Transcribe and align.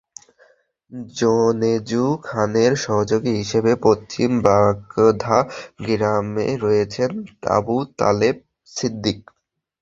জোনেজু 1.15 2.03
খানের 2.25 2.71
সহযোগী 2.77 3.33
হিসেবে 3.33 3.71
পশ্চিম 3.85 4.29
বাগধা 4.45 5.39
গ্রামে 5.85 6.47
রয়েছেন 6.63 7.11
আবু 7.51 7.75
তালেব 7.97 8.35
ছিদ্দিক। 8.71 9.19